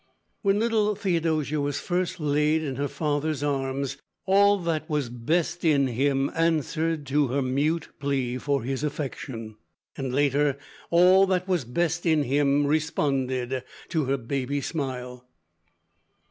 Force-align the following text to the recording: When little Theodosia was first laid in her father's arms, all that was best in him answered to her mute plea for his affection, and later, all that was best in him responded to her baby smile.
When 0.41 0.57
little 0.57 0.95
Theodosia 0.95 1.61
was 1.61 1.79
first 1.79 2.19
laid 2.19 2.63
in 2.63 2.77
her 2.77 2.87
father's 2.87 3.43
arms, 3.43 3.97
all 4.25 4.57
that 4.61 4.89
was 4.89 5.09
best 5.09 5.63
in 5.63 5.85
him 5.89 6.31
answered 6.33 7.05
to 7.05 7.27
her 7.27 7.43
mute 7.43 7.87
plea 7.99 8.39
for 8.39 8.63
his 8.63 8.83
affection, 8.83 9.57
and 9.95 10.11
later, 10.11 10.57
all 10.89 11.27
that 11.27 11.47
was 11.47 11.65
best 11.65 12.07
in 12.07 12.23
him 12.23 12.65
responded 12.65 13.63
to 13.89 14.05
her 14.05 14.17
baby 14.17 14.59
smile. 14.59 15.27